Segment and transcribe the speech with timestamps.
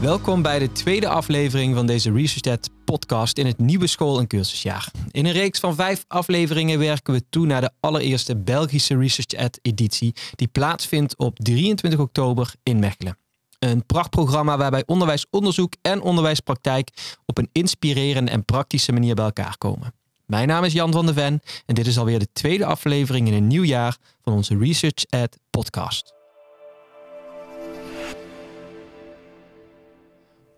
[0.00, 4.90] Welkom bij de tweede aflevering van deze ResearchNet podcast in het nieuwe school- en cursusjaar.
[5.10, 10.14] In een reeks van vijf afleveringen werken we toe naar de allereerste Belgische ResearchEd editie
[10.34, 13.16] die plaatsvindt op 23 oktober in Mechelen.
[13.62, 19.94] Een prachtprogramma waarbij onderwijsonderzoek en onderwijspraktijk op een inspirerende en praktische manier bij elkaar komen.
[20.26, 23.34] Mijn naam is Jan van de Ven en dit is alweer de tweede aflevering in
[23.34, 26.12] een nieuw jaar van onze ResearchEd podcast.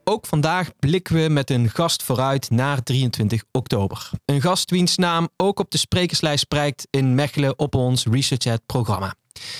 [0.05, 4.11] Ook vandaag blikken we met een gast vooruit naar 23 oktober.
[4.25, 9.15] Een gast wiens naam ook op de sprekerslijst prijkt in Mechelen op ons ResearchEd programma.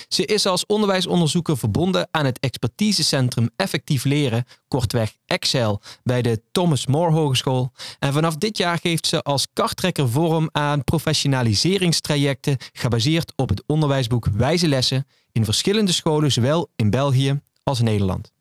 [0.07, 6.85] Ze is als onderwijsonderzoeker verbonden aan het expertisecentrum Effectief Leren, kortweg Excel, bij de Thomas
[6.85, 7.71] More Hogeschool.
[7.99, 14.27] En vanaf dit jaar geeft ze als karttrekker vorm aan professionaliseringstrajecten gebaseerd op het onderwijsboek
[14.33, 18.31] Wijze Lessen in verschillende scholen, zowel in België als Nederland.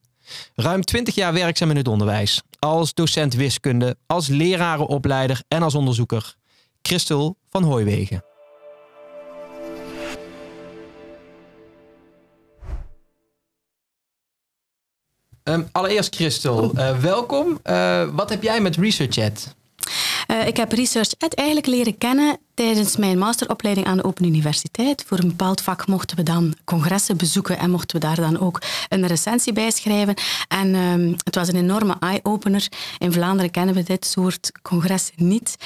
[0.54, 2.42] Ruim 20 jaar werkzaam in het onderwijs.
[2.58, 6.34] Als docent wiskunde, als lerarenopleider en als onderzoeker.
[6.82, 8.33] Christel van Hooiwegen.
[15.50, 17.59] Um, allereerst Christel, uh, welkom.
[17.64, 19.55] Uh, wat heb jij met ResearchEd?
[20.31, 25.05] Uh, ik heb ResearchEd eigenlijk leren kennen tijdens mijn masteropleiding aan de Open Universiteit.
[25.06, 28.62] Voor een bepaald vak mochten we dan congressen bezoeken en mochten we daar dan ook
[28.89, 30.15] een recensie bij schrijven.
[30.48, 32.69] En um, het was een enorme eye-opener.
[32.98, 35.56] In Vlaanderen kennen we dit soort congressen niet.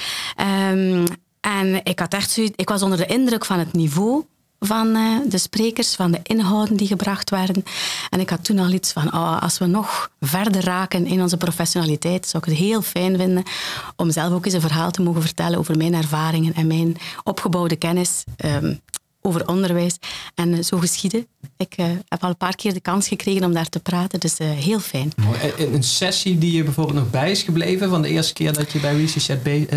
[0.71, 1.05] Um,
[1.41, 4.25] en ik had echt zoiets, ik was onder de indruk van het niveau
[4.59, 7.63] van uh, de sprekers, van de inhouden die gebracht werden.
[8.09, 11.37] En ik had toen al iets van, oh, als we nog verder raken in onze
[11.37, 13.43] professionaliteit, zou ik het heel fijn vinden
[13.95, 17.75] om zelf ook eens een verhaal te mogen vertellen over mijn ervaringen en mijn opgebouwde
[17.75, 18.23] kennis.
[18.45, 18.79] Um,
[19.21, 19.97] over onderwijs.
[20.35, 21.27] En uh, zo geschieden.
[21.57, 24.39] Ik uh, heb al een paar keer de kans gekregen om daar te praten, dus
[24.39, 25.11] uh, heel fijn.
[25.57, 28.71] En een sessie die je bijvoorbeeld nog bij is gebleven van de eerste keer dat
[28.71, 29.71] je bij ResearchChat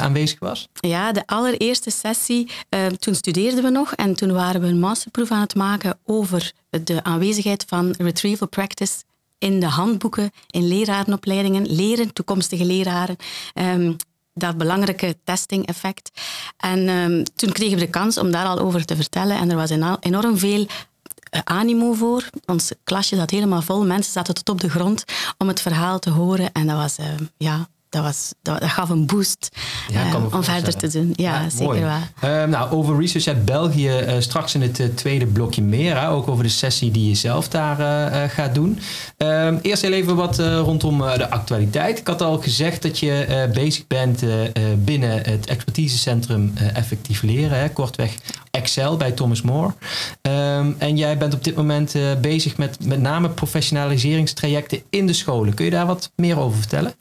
[0.00, 0.68] aanwezig was?
[0.80, 2.50] Ja, de allereerste sessie,
[2.98, 7.04] toen studeerden we nog en toen waren we een masterproef aan het maken over de
[7.04, 8.94] aanwezigheid van retrieval practice
[9.38, 13.16] in de handboeken, in lerarenopleidingen, leren, toekomstige leraren.
[13.54, 13.96] Um,
[14.38, 16.10] dat belangrijke testing-effect.
[16.56, 19.38] En um, toen kregen we de kans om daar al over te vertellen.
[19.38, 22.30] En er was enorm veel uh, animo voor.
[22.46, 23.84] Ons klasje zat helemaal vol.
[23.84, 25.04] Mensen zaten tot op de grond
[25.38, 26.52] om het verhaal te horen.
[26.52, 27.06] En dat was, uh,
[27.36, 29.48] ja, dat, was, dat, dat, gaf een boost
[29.88, 31.12] ja, uh, om verder te doen.
[31.16, 32.10] Ja, ja zeker waar.
[32.24, 36.00] Uh, nou, over Research uit België uh, straks in het tweede blokje meer.
[36.00, 38.78] Hè, ook over de sessie die je zelf daar gaat doen.
[39.16, 41.98] Ehm, eerst heel even wat rondom de actualiteit.
[41.98, 44.22] Ik had al gezegd dat je bezig bent
[44.84, 47.58] binnen het expertisecentrum Effectief Leren.
[47.58, 48.14] Hè, kortweg
[48.50, 49.72] Excel bij Thomas More.
[50.22, 55.54] Um, en jij bent op dit moment bezig met met name professionaliseringstrajecten in de scholen.
[55.54, 56.94] Kun je daar wat meer over vertellen?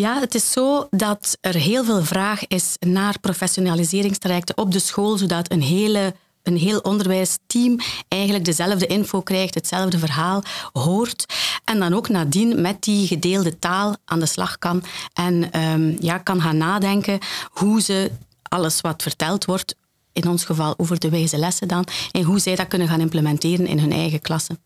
[0.00, 5.16] Ja, het is zo dat er heel veel vraag is naar professionaliseringstrajecten op de school,
[5.16, 10.42] zodat een hele een heel onderwijsteam eigenlijk dezelfde info krijgt, hetzelfde verhaal
[10.72, 11.34] hoort.
[11.64, 14.82] En dan ook nadien met die gedeelde taal aan de slag kan.
[15.12, 17.18] En um, ja, kan gaan nadenken
[17.50, 18.10] hoe ze
[18.42, 19.74] alles wat verteld wordt,
[20.16, 23.66] in ons geval over de wijze lessen dan, en hoe zij dat kunnen gaan implementeren
[23.66, 24.58] in hun eigen klasse.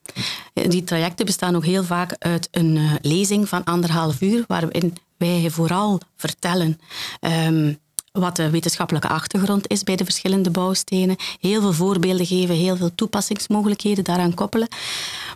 [0.53, 5.51] Die trajecten bestaan ook heel vaak uit een uh, lezing van anderhalf uur, waarin wij
[5.51, 6.81] vooral vertellen
[7.21, 7.79] um,
[8.13, 11.17] wat de wetenschappelijke achtergrond is bij de verschillende bouwstenen.
[11.41, 14.69] Heel veel voorbeelden geven, heel veel toepassingsmogelijkheden daaraan koppelen.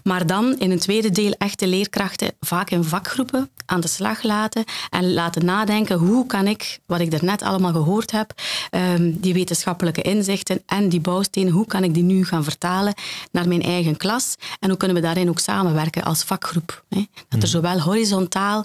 [0.02, 4.22] Maar dan in een tweede deel echt de leerkrachten vaak in vakgroepen aan de slag
[4.22, 8.34] laten en laten nadenken hoe kan ik, wat ik daarnet allemaal gehoord heb,
[8.70, 12.94] um, die wetenschappelijke inzichten en die bouwstenen, hoe kan ik die nu gaan vertalen
[13.30, 16.84] naar mijn eigen klas en hoe kunnen we daarin ook samenwerken als vakgroep.
[16.88, 17.46] Dat er mhm.
[17.46, 18.64] zowel horizontaal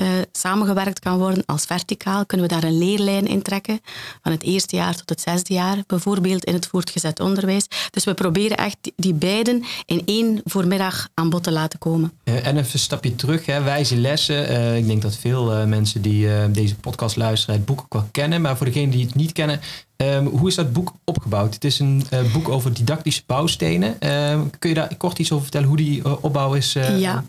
[0.00, 2.26] uh, samengewerkt kan worden als verticaal.
[2.26, 3.80] Kunnen we daar een leerlijn in trekken
[4.22, 7.66] van het eerste jaar tot het zesde jaar, bijvoorbeeld in het voortgezet onderwijs.
[7.90, 12.12] Dus we proberen echt die beiden in één voormiddag aan bod te laten komen.
[12.24, 13.62] en even een stapje terug, hè.
[13.62, 14.50] wijze lessen.
[14.50, 18.40] Uh, ik denk dat veel mensen die deze podcast luisteren het boek ook wel kennen,
[18.40, 19.60] maar voor degenen die het niet kennen,
[20.02, 21.54] Um, hoe is dat boek opgebouwd?
[21.54, 23.96] Het is een uh, boek over didactische bouwstenen.
[24.00, 26.72] Uh, kun je daar kort iets over vertellen hoe die uh, opbouw is?
[26.72, 27.24] ja,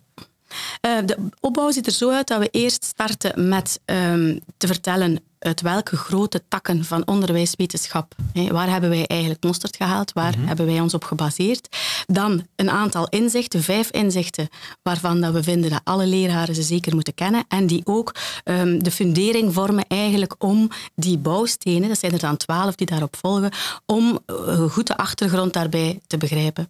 [0.81, 5.19] uh, de opbouw ziet er zo uit dat we eerst starten met um, te vertellen
[5.42, 10.48] uit welke grote takken van onderwijswetenschap, hè, waar hebben wij eigenlijk mosterd gehaald, waar mhm.
[10.48, 11.77] hebben wij ons op gebaseerd.
[12.07, 14.50] Dan een aantal inzichten, vijf inzichten,
[14.81, 18.80] waarvan dat we vinden dat alle leraren ze zeker moeten kennen en die ook ehm,
[18.80, 23.51] de fundering vormen eigenlijk om die bouwstenen, dat zijn er dan twaalf die daarop volgen,
[23.86, 26.68] om een goede achtergrond daarbij te begrijpen.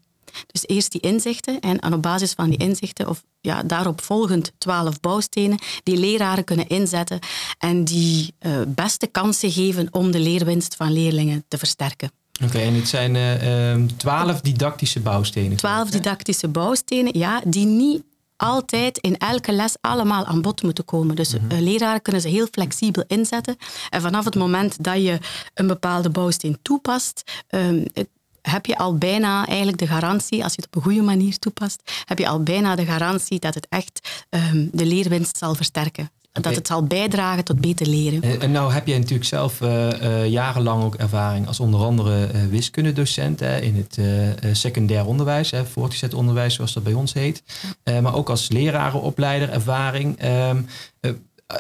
[0.47, 4.99] Dus eerst die inzichten en op basis van die inzichten, of ja, daarop volgend twaalf
[4.99, 7.19] bouwstenen, die leraren kunnen inzetten
[7.57, 12.11] en die uh, beste kansen geven om de leerwinst van leerlingen te versterken.
[12.43, 15.57] Oké, en het zijn uh, twaalf didactische bouwstenen.
[15.57, 18.03] Twaalf didactische bouwstenen, ja, die niet
[18.41, 21.15] altijd in elke les allemaal aan bod moeten komen.
[21.15, 23.55] Dus mm leraren kunnen ze heel flexibel inzetten.
[23.89, 25.17] En vanaf het moment dat je
[25.53, 27.85] een bepaalde bouwsteen toepast, um,
[28.41, 31.91] heb je al bijna eigenlijk de garantie, als je het op een goede manier toepast,
[32.05, 36.09] heb je al bijna de garantie dat het echt um, de leerwinst zal versterken.
[36.31, 38.21] Dat het zal bijdragen tot beter leren.
[38.21, 42.29] En, en nou heb jij natuurlijk zelf uh, uh, jarenlang ook ervaring als onder andere
[42.33, 43.99] uh, wiskundedocent in het
[44.57, 47.43] secundair onderwijs, voortgezet onderwijs zoals dat bij ons heet.
[48.01, 50.23] maar ook als lerarenopleider ervaring.
[50.23, 50.67] Um,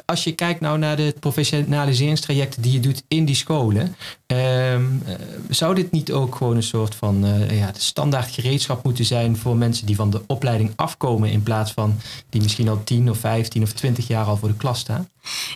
[0.05, 3.95] als je kijkt nou naar de professionaliseringstrajecten die je doet in die scholen,
[4.25, 5.15] ehm, eh,
[5.49, 9.55] zou dit niet ook gewoon een soort van uh, ja, standaard gereedschap moeten zijn voor
[9.55, 11.99] mensen die van de opleiding afkomen in plaats van
[12.29, 15.09] die misschien al 10 of 15 of 20 jaar al voor de klas staan?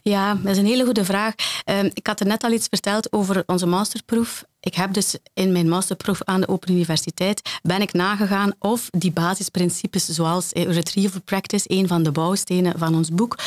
[0.04, 1.34] Ja, dat is een hele goede vraag.
[1.64, 4.44] Ehm, ik had er net al iets verteld over onze masterproef.
[4.66, 9.12] Ik heb dus in mijn masterproef aan de Open Universiteit ben ik nagegaan of die
[9.12, 13.38] basisprincipes zoals retrieval practice, een van de bouwstenen van ons boek,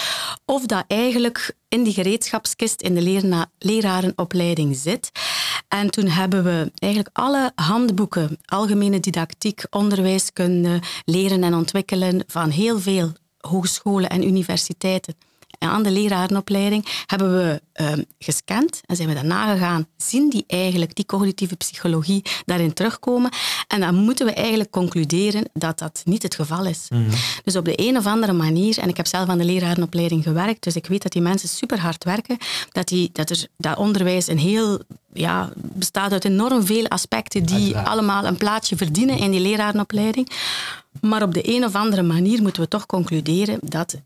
[0.44, 5.10] of dat eigenlijk in die gereedschapskist in de lerarenopleiding zit.
[5.68, 12.80] En toen hebben we eigenlijk alle handboeken, algemene didactiek, onderwijskunde, leren en ontwikkelen van heel
[12.80, 15.14] veel hogescholen en universiteiten
[15.58, 19.86] aan de lerarenopleiding hebben we um, gescand en zijn we daarna nagegaan.
[19.96, 23.30] Zien die eigenlijk die cognitieve psychologie daarin terugkomen?
[23.68, 26.86] En dan moeten we eigenlijk concluderen dat dat niet het geval is.
[26.90, 27.10] Mhm.
[27.44, 30.62] Dus op de een of andere manier, en ik heb zelf aan de lerarenopleiding gewerkt,
[30.62, 32.38] dus ik weet dat die mensen super hard werken,
[32.72, 34.80] dat, die, dat, er, dat onderwijs een heel
[35.12, 40.30] ja, bestaat uit enorm veel aspecten die allemaal een plaatsje verdienen in die lerarenopleiding.
[41.00, 43.96] Maar op de een of andere manier moeten we toch concluderen dat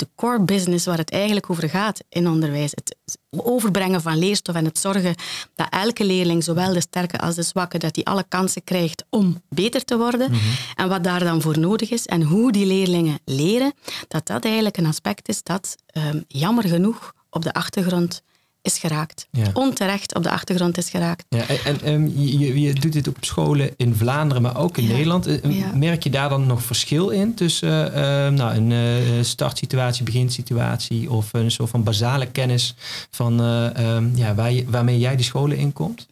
[0.00, 2.70] de core business waar het eigenlijk over gaat in onderwijs.
[2.70, 2.96] Het
[3.30, 5.14] overbrengen van leerstof en het zorgen
[5.54, 9.42] dat elke leerling, zowel de sterke als de zwakke, dat die alle kansen krijgt om
[9.48, 10.30] beter te worden.
[10.30, 10.40] Mhm.
[10.76, 13.72] En wat daar dan voor nodig is en hoe die leerlingen leren,
[14.08, 18.22] dat dat eigenlijk een aspect is dat um, jammer genoeg op de achtergrond
[18.62, 19.26] is geraakt.
[19.52, 21.24] Onterecht op de achtergrond is geraakt.
[21.28, 25.26] Ja, en, en je, je, doet dit op scholen in Vlaanderen, maar ook in Nederland.
[25.26, 27.94] Eh, merk je daar dan nog verschil in tussen uh,
[28.28, 32.74] nou, een startsituatie, beginsituatie of een soort van basale kennis
[33.10, 36.06] van uh, ja, waar je, waarmee jij die scholen inkomt?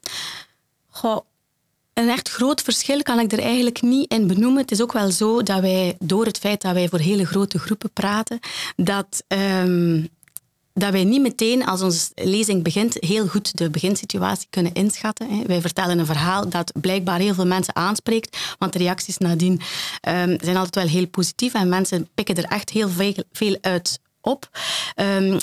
[0.88, 1.20] Goh,
[1.98, 4.60] een echt groot verschil kan ik er eigenlijk niet in benoemen.
[4.60, 7.58] Het is ook wel zo dat wij, door het feit dat wij voor hele grote
[7.58, 8.38] groepen praten,
[8.76, 10.02] dat ehm,
[10.78, 15.46] dat wij niet meteen als onze lezing begint heel goed de beginsituatie kunnen inschatten.
[15.46, 19.60] Wij vertellen een verhaal dat blijkbaar heel veel mensen aanspreekt, want de reacties nadien
[20.00, 22.88] ehm, zijn altijd wel heel positief en mensen pikken er echt heel
[23.32, 24.48] veel, uit op.
[24.96, 25.38] Um,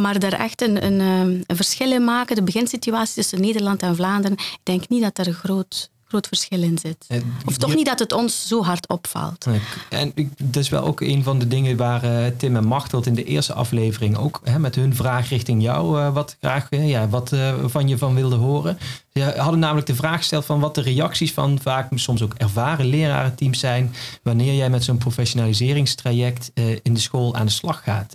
[0.00, 3.96] maar daar echt een, een, ehm, een, verschil in maken, de beginsituatie tussen Nederland en
[3.96, 7.06] Vlaanderen, ik denk niet dat er een groot groot verschil in zit.
[7.44, 9.46] of toch niet dat het ons zo hard opvalt.
[9.88, 10.12] En
[10.42, 13.24] dat is wel ook een van de dingen waar uh, Tim en Machteld in de
[13.24, 17.32] eerste aflevering ook hè, met hun vraag richting jou uh, wat graag ja, wat
[17.64, 18.78] van je van wilden horen.
[19.14, 22.86] Ze hadden namelijk de vraag gesteld van wat de reacties van vaak soms ook ervaren
[22.86, 26.50] lerarenteams zijn wanneer jij met zo'n professionaliseringstraject
[26.82, 28.14] in de school aan de slag gaat.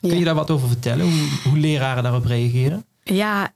[0.00, 1.04] kun je daar wat over vertellen?
[1.10, 2.84] Hoe, hoe leraren daarop reageren?
[3.04, 3.52] Ja,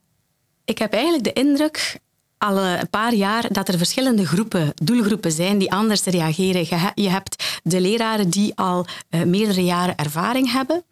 [0.65, 1.99] ik heb eigenlijk de indruk
[2.45, 6.91] al een paar jaar dat er verschillende groepen, doelgroepen zijn die anders reageren.
[6.95, 10.83] Je hebt de leraren die al uh, meerdere jaren ervaring hebben.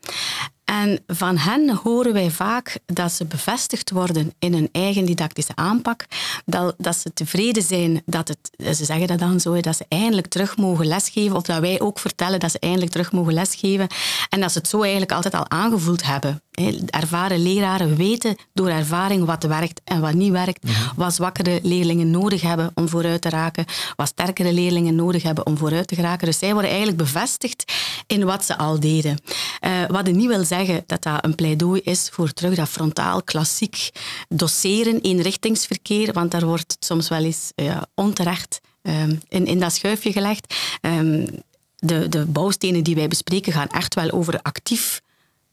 [0.66, 6.06] En van hen horen wij vaak dat ze bevestigd worden in hun eigen didactische aanpak.
[6.46, 10.28] Dat, dat ze tevreden zijn dat het, ze zeggen dat dan zo, dat ze eindelijk
[10.28, 11.36] terug mogen lesgeven.
[11.36, 13.88] Of dat wij ook vertellen dat ze eindelijk terug mogen lesgeven.
[14.30, 16.42] En dat ze het zo eigenlijk altijd al aangevoeld hebben.
[16.90, 20.64] Ervaren leraren weten door ervaring wat werkt en wat niet werkt.
[20.64, 20.74] Mhm.
[20.96, 23.66] Wat zwakkere leerlingen nodig hebben om vooruit te raken.
[23.96, 26.28] Wat sterkere leerlingen nodig hebben om vooruit te geraken.
[26.28, 27.72] Dus zij worden eigenlijk bevestigd
[28.08, 29.18] in wat ze al deden.
[29.62, 33.90] Uh, wat niet wil zeggen dat dat een pleidooi is voor terug dat frontaal, klassiek
[34.30, 36.14] doseren, eenrichtingsverkeer.
[36.14, 40.56] Want daar wordt soms wel eens ja, onterecht um, in, in dat schuifje gelegd.
[40.82, 41.26] Um,
[41.76, 45.02] de, de bouwstenen die wij bespreken gaan echt wel over actief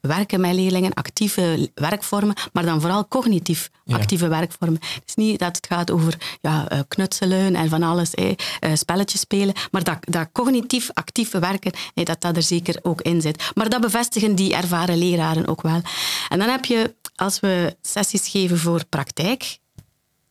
[0.01, 4.81] werken met leerlingen, actieve werkvormen, maar dan vooral cognitief actieve werkvormen.
[4.81, 8.35] Het is niet dat het gaat over ja, eh, knutselen en van alles, eh,
[8.75, 13.51] spelletjes spelen, maar dat, dat cognitief actieve werken, dat dat er zeker ook in zit.
[13.55, 15.81] Maar dat bevestigen die ervaren leraren ook wel.
[16.29, 19.59] En dan heb je, als we sessies geven voor praktijk,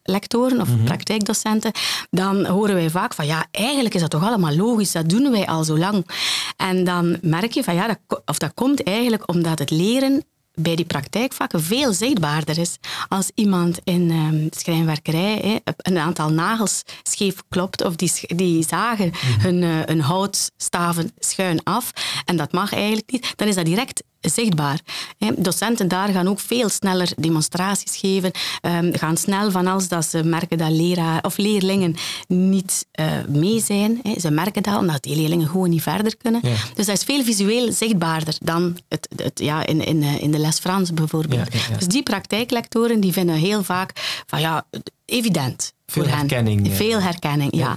[0.04, 0.84] lectoren of mhm.
[0.84, 1.72] praktijkdocenten,
[2.10, 5.48] dan horen wij vaak van ja, eigenlijk is dat toch allemaal logisch, dat doen wij
[5.48, 6.08] al zo lang.
[6.58, 10.24] En dan merk je van ja, dat, of dat komt eigenlijk omdat het leren
[10.62, 12.78] bij die praktijkvakken veel zichtbaarder is.
[13.08, 19.08] Als iemand in um, schrijnwerkerij hè, een aantal nagels scheef klopt of die, die zagen
[19.08, 19.42] mhm.
[19.42, 21.92] hun, uh, hun houtstaven schuin af
[22.26, 24.80] en dat mag eigenlijk niet, dan is dat direct zichtbaar.
[25.36, 30.24] Docenten daar gaan ook veel sneller demonstraties geven, ehm, gaan snel van als dat ze
[30.24, 31.96] merken dat leraar of leerlingen
[32.28, 34.02] niet uh, mee zijn.
[34.20, 36.42] Ze merken dat omdat die leerlingen gewoon niet verder kunnen.
[36.76, 40.40] Dus dat is veel visueel zichtbaarder dan het, het ja, in, in, eh, in de
[40.40, 41.52] les Frans bijvoorbeeld.
[41.78, 43.92] dus die praktijklectoren die vinden heel vaak
[44.26, 44.66] van ja,
[45.06, 45.74] evident.
[45.92, 46.74] Veel herkenning.
[46.74, 47.76] Veel herkenning, ja.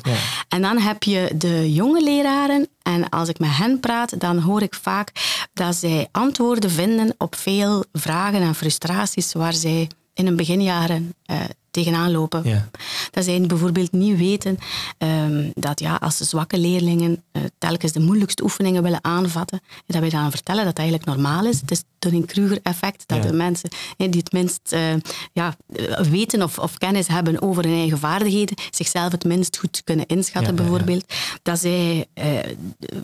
[0.48, 2.68] En dan heb je de jonge leraren.
[2.82, 5.12] En als ik met hen praat, dan hoor ik vaak
[5.52, 11.36] dat zij antwoorden vinden op veel vragen en frustraties waar zij in hun beginjaren uh,
[11.70, 12.42] tegenaan lopen.
[12.44, 12.68] Ja.
[13.10, 14.58] Dat zij bijvoorbeeld niet weten
[14.98, 20.10] um, dat ja, als zwakke leerlingen uh, telkens de moeilijkste oefeningen willen aanvatten, dat wij
[20.10, 21.60] dan vertellen dat dat eigenlijk normaal is.
[21.60, 24.80] Het is Dunning-Kruger-effect, dat de mensen die het minst uh,
[25.32, 25.56] ja,
[26.10, 30.54] weten of, of, kennis hebben over hun eigen vaardigheden, zichzelf het minst goed kunnen inschatten
[30.54, 31.04] bijvoorbeeld,
[31.42, 32.26] dat zij uh,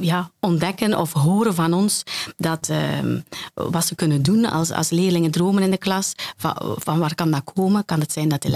[0.00, 2.02] ja, ontdekken of horen van ons
[2.36, 3.20] dat ehm,
[3.54, 7.30] wat ze kunnen doen als, als leerlingen dromen in de klas, van, van waar kan
[7.30, 7.84] dat komen?
[7.84, 8.50] Kan het zijn dat de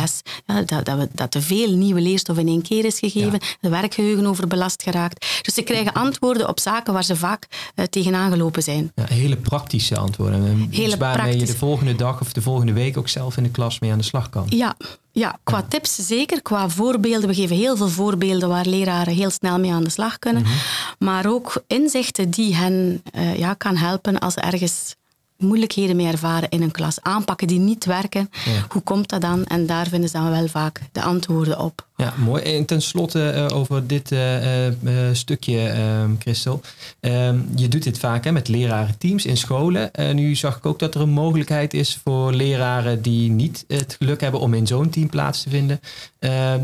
[0.46, 3.68] ja, dat, dat, we, dat te veel nieuwe leerstof in één keer is gegeven, de
[3.68, 5.26] werkgeheugen overbelast geraakt.
[5.42, 7.46] Dus ze krijgen antwoorden op zaken waar ze vaak
[7.90, 8.92] tegenaan gelopen zijn.
[8.94, 10.31] Ja, hele praktische antwoorden.
[10.70, 13.78] Hele waarmee je de volgende dag of de volgende week ook zelf in de klas
[13.78, 14.44] mee aan de slag kan.
[14.48, 14.76] Ja,
[15.12, 17.28] ja, qua tips zeker, qua voorbeelden.
[17.28, 20.42] We geven heel veel voorbeelden waar leraren heel snel mee aan de slag kunnen.
[20.42, 20.52] Mhm.
[20.98, 24.94] Maar ook inzichten die hen uh, ja, kan helpen als ergens
[25.42, 27.00] moeilijkheden mee ervaren in een klas.
[27.00, 28.30] Aanpakken die niet werken.
[28.68, 29.44] Hoe komt dat dan?
[29.44, 31.86] En daar vinden ze dan wel vaak de antwoorden op.
[32.02, 32.42] Ja, mooi.
[32.42, 34.72] En tenslotte uh, over dit uh, uh,
[35.12, 36.60] stukje, ehm, Christel.
[37.00, 39.90] Ehm, je doet dit vaak hè, met lerarenteams in scholen.
[40.12, 44.20] nu zag ik ook dat er een mogelijkheid is voor leraren die niet het geluk
[44.20, 45.80] hebben om in zo'n team plaats te vinden.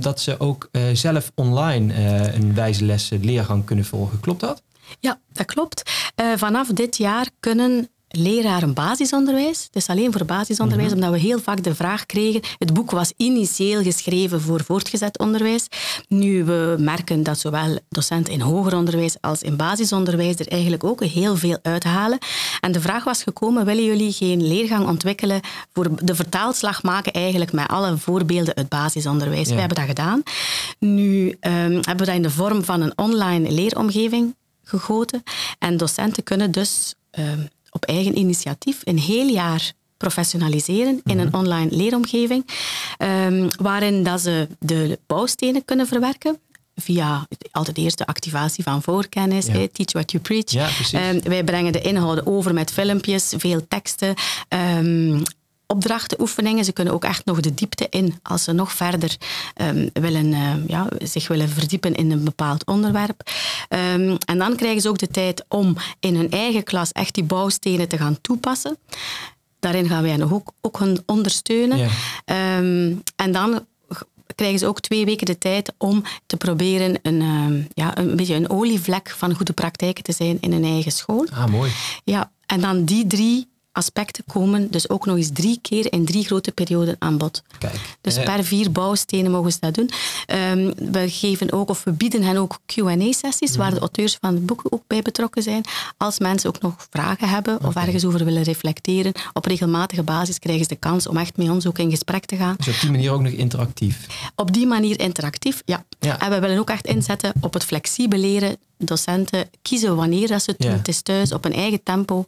[0.01, 1.95] Dat ze ook zelf online
[2.35, 4.21] een wijze lessen leergang kunnen volgen.
[4.21, 4.63] Klopt dat?
[5.01, 5.91] Ja, dat klopt.
[6.37, 9.63] vanaf dit jaar kunnen leraren basisonderwijs.
[9.65, 10.99] Het is alleen voor basisonderwijs, mhm.
[10.99, 12.41] omdat we heel vaak de vraag kregen.
[12.59, 15.67] Het boek was initieel geschreven voor voortgezet onderwijs.
[16.09, 21.05] Nu we merken dat zowel docenten in hoger onderwijs als in basisonderwijs er eigenlijk ook
[21.05, 22.19] heel veel uithalen.
[22.61, 25.41] En de vraag was gekomen, willen jullie geen leergang ontwikkelen
[25.73, 29.49] voor de vertaalslag maken eigenlijk met alle voorbeelden uit basisonderwijs?
[29.49, 29.55] Ja.
[29.55, 30.23] We hebben dat gedaan.
[30.79, 31.35] Nu um,
[31.75, 35.23] hebben we dat in de vorm van een online leeromgeving gegoten.
[35.59, 41.37] En docenten kunnen dus um, op eigen initiatief een heel jaar professionaliseren in een mhm.
[41.37, 42.47] online leeromgeving,
[42.99, 46.39] um, waarin dat ze de bouwstenen kunnen verwerken
[46.75, 50.51] via altijd eerst de activatie van voorkennis, teach what you preach.
[50.51, 50.69] Ja,
[51.11, 54.15] um, wij brengen de inhouden over met filmpjes, veel teksten,
[54.49, 55.23] um,
[55.73, 56.65] opdrachten, oefeningen.
[56.65, 59.17] Ze kunnen ook echt nog de diepte in als ze nog verder
[59.63, 63.31] um, willen, uh, ja, zich willen verdiepen in een bepaald onderwerp.
[63.69, 67.25] Um, en dan krijgen ze ook de tijd om in hun eigen klas echt die
[67.25, 68.77] bouwstenen te gaan toepassen.
[69.59, 71.81] Daarin gaan wij nog ook, ook hun ondersteunen.
[71.81, 73.67] Um, en dan
[74.35, 78.51] krijgen ze ook twee weken de tijd om te proberen een, ja, een beetje een
[78.51, 81.27] olievlek van goede praktijken te zijn in hun eigen school.
[81.33, 81.73] Ah, mooi.
[82.05, 83.49] Ja, en dan die drie
[83.79, 87.43] aspecten komen dus ook nog eens drie keer in drie grote perioden aan bod.
[87.59, 89.91] Kijk, dus eh, per vier bouwstenen mogen ze dat doen.
[90.53, 94.47] Um, we geven ook, of we bieden hen ook Q&A-sessies, waar de auteurs van het
[94.47, 95.65] boek ook bij betrokken zijn.
[95.97, 100.63] Als mensen ook nog vragen hebben of ergens over willen reflecteren, op regelmatige basis krijgen
[100.63, 102.57] ze de kans om echt met ons ook in gesprek te gaan.
[102.57, 104.07] Dus op die manier ook nog interactief?
[104.35, 105.85] Op die manier interactief, ja.
[106.01, 106.21] ja.
[106.21, 110.51] En we willen ook echt inzetten op het flexibel leren, docenten kiezen wanneer dat ze
[110.51, 110.71] het doen.
[110.71, 112.25] Het is thuis op een eigen tempo.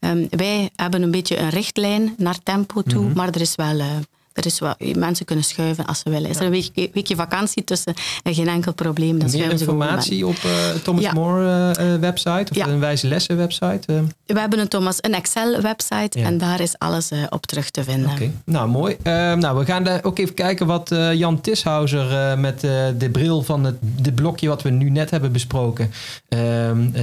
[0.00, 3.16] Um, wij hebben een beetje een richtlijn naar tempo toe, mhm.
[3.16, 3.78] maar er is wel...
[3.78, 3.86] Uh,
[4.34, 6.30] Er is wat, mensen kunnen schuiven als ze willen.
[6.30, 9.18] Is er een weekje, weekje vakantie tussen, geen enkel probleem.
[9.18, 13.80] Dan Meer informatie op uh, Thomas More uh, website of een wijze lessen website?
[14.26, 18.10] We hebben een Thomas een Excel website en daar is alles op terug te vinden.
[18.10, 18.96] Oké, nou mooi.
[19.02, 22.60] Ehm, nou, we gaan ook even kijken wat Jan Tishouser met
[22.98, 25.90] de bril van het dit blokje wat we nu net hebben besproken
[26.28, 26.96] ehm,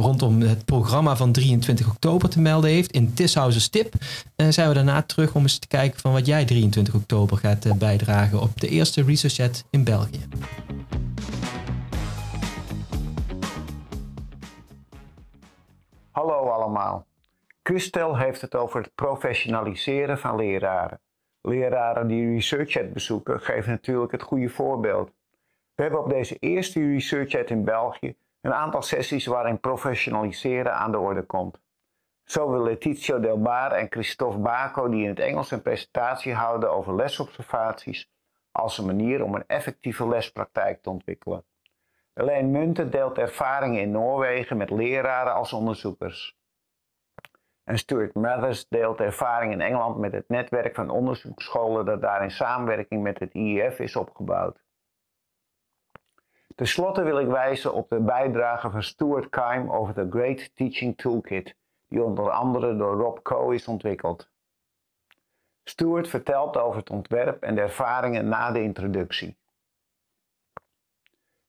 [0.00, 3.94] rondom het programma van 23 oktober te melden heeft in Tishousers tip.
[4.36, 6.57] En zijn we daarna terug om eens te kijken van wat jij 23
[6.94, 10.28] oktober gaat eh, bijdragen op de eerste Researchet in België.
[16.10, 17.06] Hallo allemaal.
[17.62, 21.00] Christel heeft het over het professionaliseren van leraren.
[21.40, 25.10] Leraren die ResearchChat bezoeken geven natuurlijk het goede voorbeeld.
[25.74, 30.98] We hebben op deze eerste ResearchChat in België een aantal sessies waarin professionaliseren aan de
[30.98, 31.60] orde komt.
[32.28, 36.94] Zowel Letizio Del Bar en Christophe Baco, die in het Engels een presentatie houden over
[36.94, 38.10] lesobservaties,
[38.52, 41.44] als een manier om een effectieve lespraktijk te ontwikkelen.
[42.14, 46.36] Elaine Munten deelt ervaringen in Noorwegen met leraren als onderzoekers.
[47.64, 52.30] En Stuart Mathers deelt ervaring in Engeland met het netwerk van onderzoeksscholen dat daar in
[52.30, 54.60] samenwerking met het IEF is opgebouwd.
[56.54, 60.96] Ten slotte wil ik wijzen op de bijdrage van Stuart Keim over de Great Teaching
[60.96, 61.56] Toolkit,
[61.88, 64.28] die onder andere door Rob Coe is ontwikkeld.
[65.64, 69.36] Stuart vertelt over het ontwerp en de ervaringen na de introductie.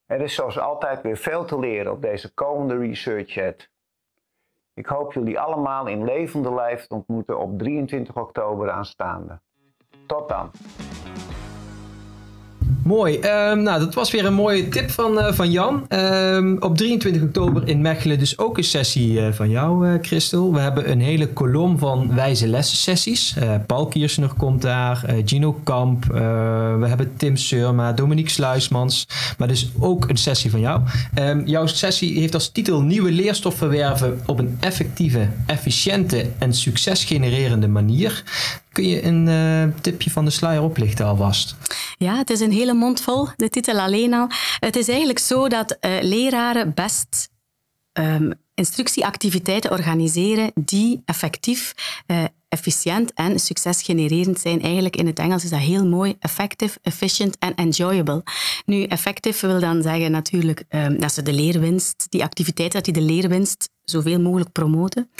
[0.06, 3.68] Er is zoals altijd weer veel te leren op deze komende Research Chat.
[4.74, 9.40] Ik hoop jullie allemaal in levende lijf te ontmoeten op 23 oktober aanstaande.
[10.06, 10.50] Tot dan!
[12.90, 13.14] Mooi.
[13.14, 15.84] Um, nou, dat was weer een mooie tip van, uh, van Jan.
[15.88, 20.52] Um, op 23 oktober in Mechelen dus ook een sessie uh, van jou, uh, Christel.
[20.52, 23.36] We hebben een hele kolom van wijze lessen sessies.
[23.66, 29.06] Paul Kiersner komt daar, Gino Kamp, we hebben Tim Surma, Dominique Sluismans.
[29.38, 30.80] Maar dus ook een sessie van jou.
[31.18, 37.68] Um, jouw sessie heeft als titel Nieuwe leerstof verwerven op een effectieve, efficiënte en succesgenererende
[37.68, 38.22] manier.
[38.72, 41.56] Kun je een uh, tipje van de sluier oplichten alvast?
[41.96, 44.26] Ja, het is een hele mond vol, de titel alleen al.
[44.60, 47.30] Het is eigenlijk zo dat uh, leraren best
[47.92, 51.74] um, instructieactiviteiten organiseren die effectief
[52.06, 54.62] uh, efficiënt en succesgenererend zijn.
[54.62, 56.16] Eigenlijk in het Engels is dat heel mooi.
[56.18, 58.22] Effective, efficient en enjoyable.
[58.66, 62.92] Nu, effective wil dan zeggen natuurlijk um, dat ze de leerwinst, die activiteit, dat die
[62.92, 65.10] de leerwinst zoveel mogelijk promoten.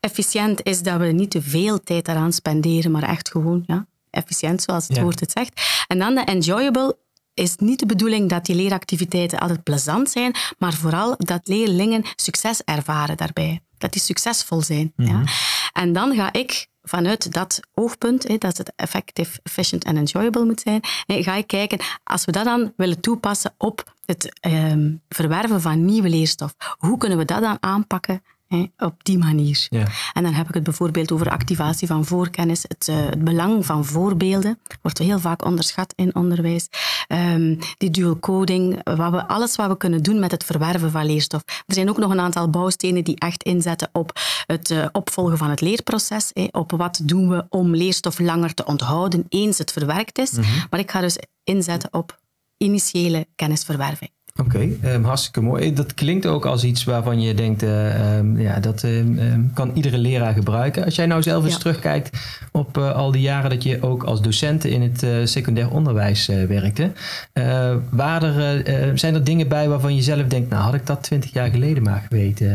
[0.00, 4.62] Efficiënt is dat we niet te veel tijd daaraan spenderen, maar echt gewoon ja, efficiënt,
[4.62, 5.84] zoals het woord het zegt.
[5.86, 6.96] En dan de enjoyable
[7.34, 12.62] is niet de bedoeling dat die leeractiviteiten altijd plezant zijn, maar vooral dat leerlingen succes
[12.64, 13.60] ervaren daarbij.
[13.78, 14.92] Dat die succesvol zijn.
[14.96, 15.12] ja.
[15.12, 15.26] Mhm.
[15.72, 20.80] En dan ga ik vanuit dat oogpunt, dat het effective, efficient en enjoyable moet zijn,
[21.06, 26.08] ga ik kijken, als we dat dan willen toepassen op het ehm, verwerven van nieuwe
[26.08, 28.22] leerstof, hoe kunnen we dat dan aanpakken
[28.78, 29.66] op die manier.
[29.70, 29.86] Ja.
[30.12, 33.84] En dan heb ik het bijvoorbeeld over activatie van voorkennis, het, uh, het belang van
[33.84, 36.68] voorbeelden, wordt heel vaak onderschat in onderwijs.
[37.08, 41.06] Um, die dual coding, wat we, alles wat we kunnen doen met het verwerven van
[41.06, 41.42] leerstof.
[41.46, 45.50] Er zijn ook nog een aantal bouwstenen die echt inzetten op het uh, opvolgen van
[45.50, 50.18] het leerproces, hè, op wat doen we om leerstof langer te onthouden eens het verwerkt
[50.18, 50.30] is.
[50.30, 52.20] Mm Maar ik ga dus inzetten op
[52.62, 54.10] initiële kennisverwerving.
[54.36, 55.72] Oké, okay, um, hartstikke mooi.
[55.72, 59.98] Dat klinkt ook als iets waarvan je denkt, uh, um, ja, dat um, kan iedere
[59.98, 60.84] leraar gebruiken.
[60.84, 61.58] Als jij nou zelf eens ja.
[61.58, 62.18] terugkijkt
[62.52, 66.26] op uh, al die jaren dat je ook als docent in het uh, secundair onderwijs
[66.26, 66.92] werkte.
[67.90, 71.32] waren er, zijn er dingen bij waarvan je zelf denkt, nou had ik dat twintig
[71.32, 72.48] jaar geleden maar geweten,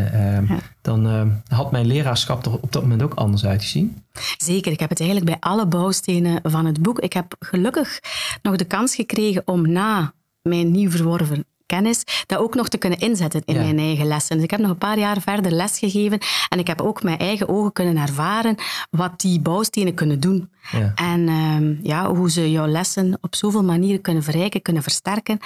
[0.47, 0.59] ja.
[0.81, 4.03] dan had mijn leraarschap er op dat moment ook anders uitgezien?
[4.37, 6.99] Zeker, ik heb het eigenlijk bij alle bouwstenen van het boek.
[6.99, 7.99] Ik heb gelukkig
[8.41, 12.99] nog de kans gekregen om na mijn nieuw verworven kennis, dat ook nog te kunnen
[12.99, 14.35] inzetten in mijn eigen lessen.
[14.35, 17.49] Dus ik heb nog een paar jaar verder lesgegeven en ik heb ook mijn eigen
[17.49, 18.55] ogen kunnen ervaren
[18.89, 20.49] wat die bouwstenen kunnen doen.
[20.71, 20.91] Ja.
[20.95, 25.39] En um, ja, hoe ze jouw lessen op zoveel manieren kunnen verrijken, kunnen versterken.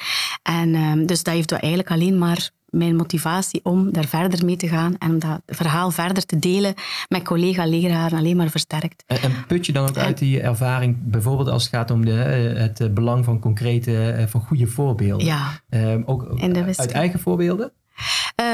[0.44, 4.68] En um, dus dat heeft eigenlijk alleen maar mijn motivatie om daar verder mee te
[4.68, 6.74] gaan en om dat verhaal verder te delen
[7.08, 9.04] met collega-leraren alleen maar versterkt.
[9.08, 12.22] En, en, put je dan ook uit die ervaring, bijvoorbeeld als het gaat om de,
[12.22, 15.26] eh, het eh, belang van concrete, eh, van goede voorbeelden?
[15.26, 16.40] Ja, um, ook
[16.76, 17.72] uit eigen voorbeelden?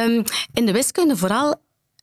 [0.06, 1.56] Um, in de wiskunde vooral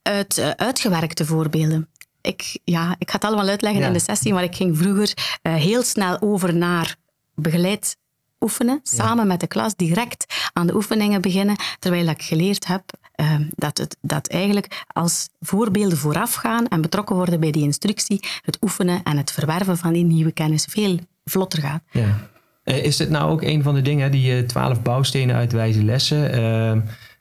[0.03, 1.89] uit uh, uitgewerkte voorbeelden.
[2.21, 3.87] Ik, ja, ik ga het allemaal uitleggen ja.
[3.87, 6.97] in de sessie, maar ik ging vroeger uh, heel snel over naar
[7.35, 7.97] begeleid
[8.45, 12.83] oefenen, samen met de klas direct aan de oefeningen beginnen, terwijl ik geleerd heb
[13.17, 18.59] uh, dat, het, dat eigenlijk als voorbeelden voorafgaan en betrokken worden bij die instructie, het
[18.61, 21.83] oefenen en het verwerven van die nieuwe kennis veel vlotter gaat.
[21.91, 22.29] Ja.
[22.63, 26.31] Eh, is dit nou ook een van de dingen, die twaalf bouwstenen uitwijzen lessen?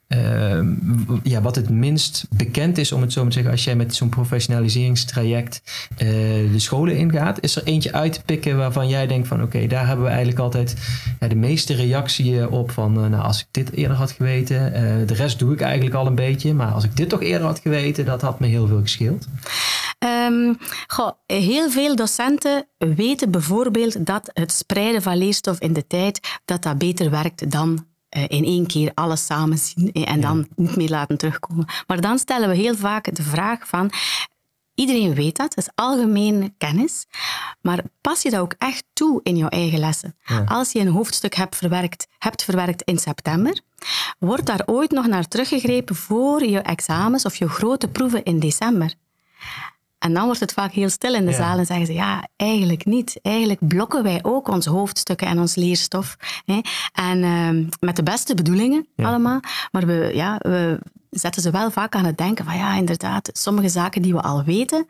[0.08, 0.74] Ehm, Ehm,
[1.22, 4.08] ja, wat het minst bekend is, om het zo te zeggen, als jij met zo'n
[4.08, 5.62] professionaliseringstraject
[5.92, 6.08] uh,
[6.52, 9.86] de scholen ingaat, is er eentje uit te pikken waarvan jij denkt van oké, daar
[9.86, 10.76] hebben we eigenlijk altijd
[11.20, 15.06] ja, de meeste reactie op van uh, nou, als ik dit eerder had geweten, uh,
[15.06, 17.58] de rest doe ik eigenlijk al een beetje, maar als ik dit toch eerder had
[17.58, 19.26] geweten, dat had me heel veel gescheeld.
[20.28, 26.40] Um, goh, heel veel docenten weten bijvoorbeeld dat het spreiden van leerstof in de tijd,
[26.44, 30.76] dat dat beter werkt dan eh, in één keer alles samen zien en dan niet
[30.76, 31.66] meer laten terugkomen.
[31.86, 33.90] Maar dan stellen we heel vaak de vraag van,
[34.74, 37.06] iedereen weet dat, dat is algemene kennis,
[37.60, 40.16] maar pas je dat ook echt toe in jouw eigen lessen?
[40.46, 43.60] Als je een hoofdstuk hebt verwerkt, hebt verwerkt in september,
[44.18, 48.94] wordt daar ooit nog naar teruggegrepen voor je examens of je grote proeven in december?
[50.04, 52.84] En dan wordt het vaak heel stil in de zaal en zeggen ze, ja, eigenlijk
[52.84, 53.18] niet.
[53.22, 56.16] Eigenlijk blokken wij ook onze hoofdstukken en ons leerstof.
[56.44, 56.60] Hè?
[56.92, 59.40] En uh, met de beste bedoelingen allemaal.
[59.70, 60.78] Maar we, ja, we
[61.10, 64.44] zetten ze wel vaak aan het denken van, ja, inderdaad, sommige zaken die we al
[64.44, 64.86] weten,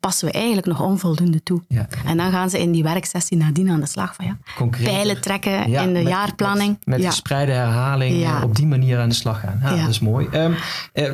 [0.00, 1.62] passen we eigenlijk nog onvoldoende toe.
[1.68, 1.86] Ja.
[2.04, 4.38] En dan gaan ze in die werksessie nadien aan de slag van ja,
[4.82, 6.78] pijlen trekken in de jaarplanning.
[6.84, 9.60] Met, met gespreide herhaling op die manier aan de slag gaan.
[9.62, 10.28] Ja, Dat is mooi.
[10.32, 10.54] Um,
[10.94, 11.10] uh,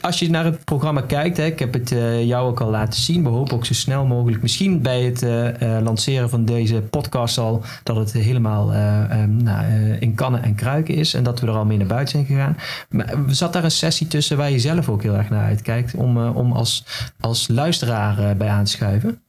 [0.00, 3.00] als je naar het programma kijkt, hè, ik heb het uh, jou ook al laten
[3.00, 3.22] zien.
[3.22, 7.62] We hopen ook zo snel mogelijk, misschien bij het uh, lanceren van deze podcast al,
[7.82, 9.64] dat het helemaal um, nou,
[10.00, 11.14] in kannen en kruiken is.
[11.14, 12.56] En dat we er al mee naar buiten zijn gegaan.
[12.88, 16.26] Maar zat daar een sessie tussen waar je zelf ook heel erg naar uitkijkt om,
[16.26, 16.84] om als,
[17.20, 19.20] als luisteraar bij aan te schuiven?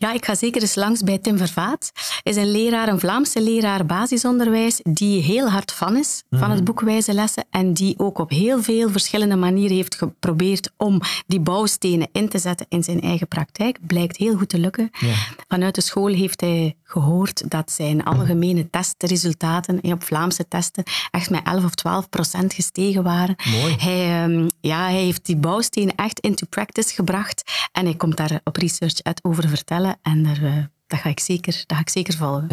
[0.00, 1.90] Ja, ik ga zeker eens langs bij Tim Vervaat.
[2.22, 6.54] Hij is een leraar, een Vlaamse leraar basisonderwijs, die heel hard fan is van het
[6.54, 6.64] mhm.
[6.64, 11.40] boek Wijze Lessen en die ook op heel veel verschillende manieren heeft geprobeerd om die
[11.40, 13.78] bouwstenen in te zetten in zijn eigen praktijk.
[13.86, 14.90] Blijkt heel goed te lukken.
[14.98, 15.14] Ja.
[15.48, 21.40] Vanuit de school heeft hij gehoord dat zijn algemene testresultaten op Vlaamse testen echt met
[21.44, 23.36] 11 of 12 procent gestegen waren.
[23.50, 23.76] Mooi.
[23.78, 28.40] Hij, um, ja, hij heeft die bouwstenen echt into practice gebracht en hij komt daar
[28.44, 32.46] op Research over vertellen en daar, dat, ga ik zeker, dat ga ik zeker volgen.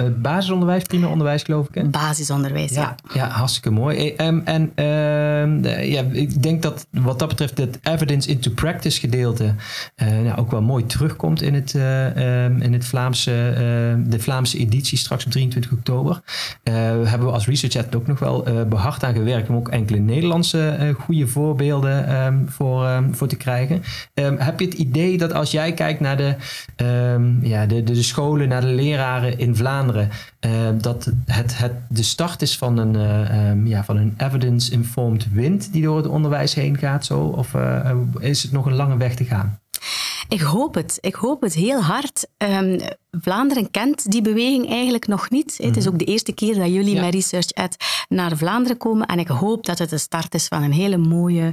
[0.00, 1.74] Uh, basisonderwijs, prima onderwijs geloof ik.
[1.74, 1.84] Hè?
[1.84, 2.94] Basisonderwijs, ja.
[3.14, 4.14] Ja, hartstikke mooi.
[4.16, 9.54] Um, en ehm, ja, ik denk dat wat dat betreft het evidence into practice gedeelte
[9.96, 13.30] nou, ook wel mooi terugkomt in het, um, in het Vlaamse,
[14.06, 16.20] de Vlaamse editie straks op 23 oktober.
[16.62, 21.26] hebben we als Research ook nog wel behard aan gewerkt om ook enkele Nederlandse goede
[21.26, 23.82] voorbeelden voor, voor te krijgen.
[24.38, 26.34] heb je het idee dat als jij kijkt naar de,
[27.42, 30.10] ja, de de, de, scholen, naar de leraren in Vlaanderen.
[30.46, 35.32] Uh, dat het, het de start is van een, uh, um, ja, van een evidence-informed
[35.32, 37.04] wind die door het onderwijs heen gaat?
[37.04, 37.20] Zo?
[37.20, 39.58] Of uh, is het nog een lange weg te gaan?
[40.28, 40.98] Ik hoop het.
[41.00, 42.26] Ik hoop het heel hard.
[42.38, 45.58] Um, Vlaanderen kent die beweging eigenlijk nog niet.
[45.62, 45.92] Het is mhm.
[45.92, 47.76] ook de eerste keer dat jullie met Research Ed
[48.08, 49.06] naar Vlaanderen komen.
[49.06, 51.52] En ik hoop dat het de start is van een hele mooie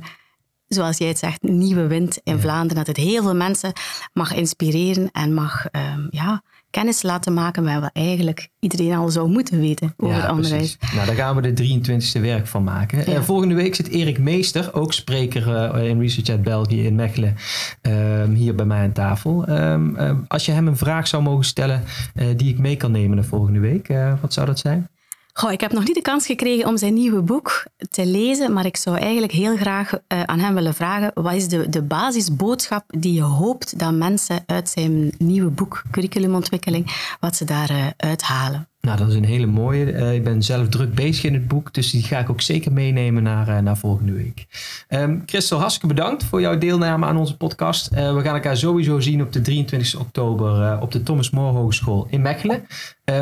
[0.73, 2.85] zoals jij het zegt, nieuwe wind in Vlaanderen.
[2.85, 3.73] Dat het heel veel mensen
[4.13, 9.29] mag inspireren en mag um, ja, kennis laten maken met wat eigenlijk iedereen al zou
[9.29, 10.77] moeten weten over ja, onderwijs.
[10.93, 13.09] Nou, daar gaan we de 23e werk van maken.
[13.09, 17.35] Uh, volgende week zit Erik Meester, ook spreker uh, in Research at België in Mechelen,
[17.81, 19.45] uh, hier bij mij aan tafel.
[19.45, 23.17] Ehm, als je hem een vraag zou mogen stellen eh, die ik mee kan nemen
[23.17, 23.87] de volgende week,
[24.21, 24.89] wat zou dat zijn?
[25.33, 28.65] Goh, ik heb nog niet de kans gekregen om zijn nieuwe boek te lezen, maar
[28.65, 32.83] ik zou eigenlijk heel graag uh, aan hem willen vragen, wat is de, de basisboodschap
[32.87, 38.70] die je hoopt dat mensen uit zijn nieuwe boek, Curriculumontwikkeling, wat ze daaruit uh, halen?
[38.81, 39.93] Nou, dat is een hele mooie.
[39.93, 42.71] Uh, ik ben zelf druk bezig in het boek, dus die ga ik ook zeker
[42.71, 44.45] meenemen naar, uh, naar volgende week.
[44.89, 47.89] Um, Christel, hartstikke bedankt voor jouw deelname aan onze podcast.
[47.93, 52.07] Uh, we gaan elkaar sowieso zien op de 23 oktober op de Thomas More Hogeschool
[52.09, 52.67] in Mechelen.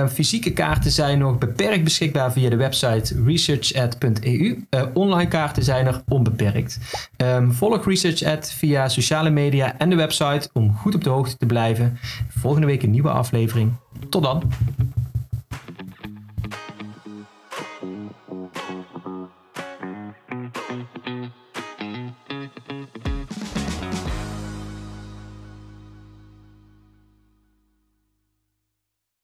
[0.10, 4.66] fysieke kaarten zijn nog beperkt beschikbaar via de website researchat.eu.
[4.94, 6.80] online kaarten zijn er onbeperkt.
[7.18, 11.46] Um, volg ResearchAd via sociale media en de website om goed op de hoogte te
[11.46, 11.98] blijven.
[12.30, 13.72] Volgende week een nieuwe aflevering.
[14.10, 14.44] Tot dan.